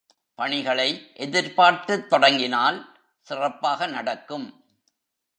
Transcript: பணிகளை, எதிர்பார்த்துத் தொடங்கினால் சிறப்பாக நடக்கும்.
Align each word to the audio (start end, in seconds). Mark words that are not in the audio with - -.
பணிகளை, 0.35 1.11
எதிர்பார்த்துத் 1.13 2.09
தொடங்கினால் 2.09 2.99
சிறப்பாக 3.19 3.87
நடக்கும். 3.87 4.63